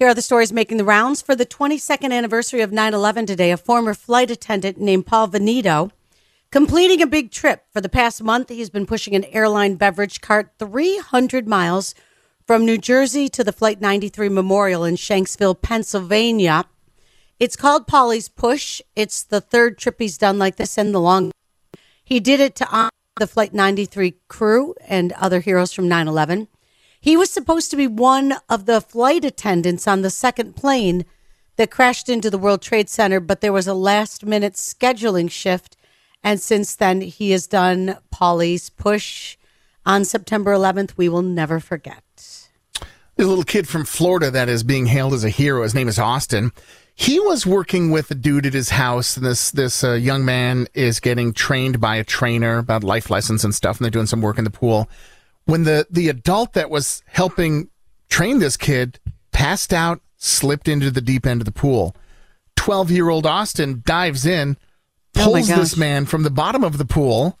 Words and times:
Here 0.00 0.08
are 0.08 0.14
the 0.14 0.22
stories 0.22 0.50
making 0.50 0.78
the 0.78 0.84
rounds 0.84 1.20
for 1.20 1.36
the 1.36 1.44
22nd 1.44 2.10
anniversary 2.10 2.62
of 2.62 2.72
9 2.72 2.94
11 2.94 3.26
today. 3.26 3.52
A 3.52 3.58
former 3.58 3.92
flight 3.92 4.30
attendant 4.30 4.80
named 4.80 5.04
Paul 5.04 5.26
Veneto 5.26 5.90
completing 6.50 7.02
a 7.02 7.06
big 7.06 7.30
trip. 7.30 7.66
For 7.70 7.82
the 7.82 7.90
past 7.90 8.22
month, 8.22 8.48
he's 8.48 8.70
been 8.70 8.86
pushing 8.86 9.14
an 9.14 9.26
airline 9.26 9.74
beverage 9.74 10.22
cart 10.22 10.52
300 10.58 11.46
miles 11.46 11.94
from 12.46 12.64
New 12.64 12.78
Jersey 12.78 13.28
to 13.28 13.44
the 13.44 13.52
Flight 13.52 13.82
93 13.82 14.30
Memorial 14.30 14.84
in 14.84 14.94
Shanksville, 14.94 15.60
Pennsylvania. 15.60 16.64
It's 17.38 17.54
called 17.54 17.86
Paulie's 17.86 18.30
Push. 18.30 18.80
It's 18.96 19.22
the 19.22 19.42
third 19.42 19.76
trip 19.76 19.96
he's 19.98 20.16
done 20.16 20.38
like 20.38 20.56
this 20.56 20.78
in 20.78 20.92
the 20.92 21.00
long. 21.00 21.30
He 22.02 22.20
did 22.20 22.40
it 22.40 22.54
to 22.54 22.68
honor 22.74 22.88
the 23.16 23.26
Flight 23.26 23.52
93 23.52 24.14
crew 24.28 24.74
and 24.88 25.12
other 25.12 25.40
heroes 25.40 25.74
from 25.74 25.88
9 25.88 26.08
11. 26.08 26.48
He 27.02 27.16
was 27.16 27.30
supposed 27.30 27.70
to 27.70 27.78
be 27.78 27.86
one 27.86 28.34
of 28.50 28.66
the 28.66 28.82
flight 28.82 29.24
attendants 29.24 29.88
on 29.88 30.02
the 30.02 30.10
second 30.10 30.54
plane 30.54 31.06
that 31.56 31.70
crashed 31.70 32.10
into 32.10 32.28
the 32.28 32.38
World 32.38 32.60
Trade 32.60 32.90
Center, 32.90 33.20
but 33.20 33.40
there 33.40 33.54
was 33.54 33.66
a 33.66 33.72
last 33.72 34.26
minute 34.26 34.52
scheduling 34.52 35.30
shift. 35.30 35.78
And 36.22 36.38
since 36.38 36.76
then, 36.76 37.00
he 37.00 37.30
has 37.30 37.46
done 37.46 37.96
Paulie's 38.10 38.68
Push 38.68 39.38
on 39.86 40.04
September 40.04 40.52
11th. 40.52 40.98
We 40.98 41.08
will 41.08 41.22
never 41.22 41.58
forget. 41.58 42.02
There's 43.16 43.26
a 43.26 43.30
little 43.30 43.44
kid 43.44 43.66
from 43.66 43.86
Florida 43.86 44.30
that 44.30 44.50
is 44.50 44.62
being 44.62 44.84
hailed 44.84 45.14
as 45.14 45.24
a 45.24 45.30
hero. 45.30 45.62
His 45.62 45.74
name 45.74 45.88
is 45.88 45.98
Austin. 45.98 46.52
He 46.94 47.18
was 47.18 47.46
working 47.46 47.90
with 47.90 48.10
a 48.10 48.14
dude 48.14 48.44
at 48.44 48.52
his 48.52 48.70
house, 48.70 49.16
and 49.16 49.24
this 49.24 49.50
this 49.50 49.82
uh, 49.82 49.92
young 49.92 50.26
man 50.26 50.68
is 50.74 51.00
getting 51.00 51.32
trained 51.32 51.80
by 51.80 51.96
a 51.96 52.04
trainer 52.04 52.58
about 52.58 52.84
life 52.84 53.08
lessons 53.08 53.42
and 53.42 53.54
stuff, 53.54 53.78
and 53.78 53.84
they're 53.84 53.90
doing 53.90 54.06
some 54.06 54.20
work 54.20 54.36
in 54.36 54.44
the 54.44 54.50
pool 54.50 54.88
when 55.50 55.64
the 55.64 55.86
the 55.90 56.08
adult 56.08 56.52
that 56.54 56.70
was 56.70 57.02
helping 57.06 57.68
train 58.08 58.38
this 58.38 58.56
kid 58.56 58.98
passed 59.32 59.72
out, 59.72 60.00
slipped 60.16 60.68
into 60.68 60.90
the 60.90 61.00
deep 61.00 61.26
end 61.26 61.40
of 61.40 61.44
the 61.44 61.52
pool. 61.52 61.94
12 62.56 62.90
year 62.90 63.08
old 63.08 63.26
Austin 63.26 63.82
dives 63.86 64.26
in, 64.26 64.56
Oh 65.16 65.24
pulls 65.24 65.48
this 65.48 65.76
man 65.76 66.06
from 66.06 66.22
the 66.22 66.30
bottom 66.30 66.62
of 66.62 66.78
the 66.78 66.84
pool, 66.84 67.38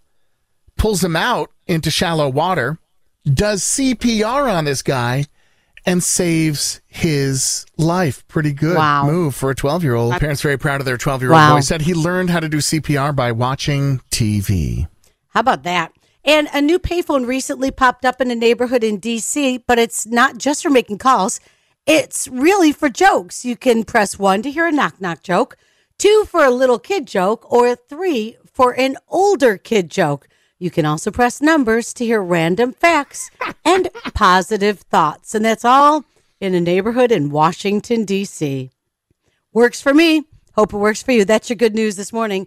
pulls 0.76 1.04
him 1.04 1.14
out 1.16 1.50
into 1.66 1.90
shallow 1.90 2.28
water, 2.28 2.78
does 3.24 3.62
CPR 3.62 4.52
on 4.52 4.64
this 4.64 4.82
guy, 4.82 5.26
and 5.86 6.02
saves 6.02 6.80
his 6.86 7.64
life. 7.76 8.26
Pretty 8.28 8.52
good 8.52 8.76
Wow. 8.76 9.06
move 9.06 9.34
for 9.34 9.50
a 9.50 9.54
12 9.54 9.82
year 9.82 9.94
old. 9.94 10.12
Parents 10.18 10.42
very 10.42 10.58
proud 10.58 10.80
of 10.80 10.84
their 10.86 10.96
12 10.98 11.22
year 11.22 11.32
old 11.32 11.36
Wow. 11.38 11.54
boy. 11.56 11.60
Said 11.60 11.82
he 11.82 11.94
learned 11.94 12.30
how 12.30 12.40
to 12.40 12.48
do 12.48 12.58
CPR 12.60 13.12
by 13.14 13.30
watching 13.32 14.00
TV. 14.10 14.86
How 15.28 15.40
about 15.40 15.62
that? 15.64 15.92
And 16.24 16.48
a 16.52 16.60
new 16.60 16.78
payphone 16.78 17.26
recently 17.26 17.70
popped 17.70 18.04
up 18.04 18.20
in 18.20 18.30
a 18.30 18.34
neighborhood 18.34 18.84
in 18.84 19.00
DC, 19.00 19.62
but 19.66 19.78
it's 19.78 20.06
not 20.06 20.38
just 20.38 20.62
for 20.62 20.70
making 20.70 20.98
calls. 20.98 21.40
It's 21.86 22.28
really 22.28 22.72
for 22.72 22.88
jokes. 22.88 23.44
You 23.44 23.56
can 23.56 23.84
press 23.84 24.18
one 24.18 24.42
to 24.42 24.50
hear 24.50 24.66
a 24.66 24.72
knock 24.72 25.00
knock 25.00 25.22
joke, 25.22 25.56
two 25.98 26.24
for 26.28 26.44
a 26.44 26.50
little 26.50 26.78
kid 26.78 27.06
joke, 27.06 27.50
or 27.50 27.74
three 27.74 28.36
for 28.52 28.72
an 28.78 28.96
older 29.08 29.56
kid 29.56 29.90
joke. 29.90 30.28
You 30.58 30.70
can 30.70 30.84
also 30.84 31.10
press 31.10 31.40
numbers 31.40 31.94
to 31.94 32.04
hear 32.04 32.22
random 32.22 32.72
facts 32.72 33.30
and 33.64 33.88
positive 34.14 34.80
thoughts. 34.80 35.34
And 35.34 35.44
that's 35.44 35.64
all 35.64 36.04
in 36.38 36.54
a 36.54 36.60
neighborhood 36.60 37.10
in 37.10 37.30
Washington, 37.30 38.04
D.C. 38.04 38.70
Works 39.52 39.80
for 39.80 39.94
me. 39.94 40.24
Hope 40.54 40.74
it 40.74 40.76
works 40.76 41.02
for 41.02 41.12
you. 41.12 41.24
That's 41.24 41.48
your 41.48 41.56
good 41.56 41.74
news 41.74 41.96
this 41.96 42.12
morning. 42.12 42.46